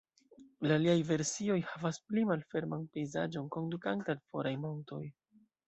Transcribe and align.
La 0.69 0.77
aliaj 0.79 0.95
versioj 1.09 1.57
havas 1.73 1.99
pli 2.07 2.25
malferman 2.31 2.87
pejzaĝon, 2.97 3.53
kondukante 3.59 4.17
al 4.17 4.25
foraj 4.33 4.59
montoj. 4.67 5.05